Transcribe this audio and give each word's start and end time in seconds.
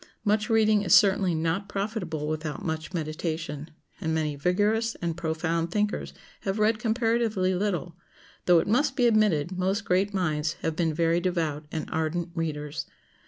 Much 0.25 0.49
reading 0.49 0.81
is 0.81 0.95
certainly 0.95 1.35
not 1.35 1.69
profitable 1.69 2.27
without 2.27 2.65
much 2.65 2.91
meditation, 2.91 3.69
and 3.99 4.15
many 4.15 4.35
vigorous 4.35 4.95
and 4.95 5.15
profound 5.15 5.69
thinkers 5.69 6.11
have 6.39 6.57
read 6.57 6.79
comparatively 6.79 7.53
little, 7.53 7.95
though 8.47 8.57
it 8.57 8.65
must 8.67 8.95
be 8.95 9.05
admitted 9.05 9.55
most 9.59 9.85
great 9.85 10.11
minds 10.11 10.53
have 10.63 10.75
been 10.75 10.91
very 10.91 11.19
devout 11.19 11.67
and 11.71 11.87
ardent 11.91 12.31
readers. 12.33 12.87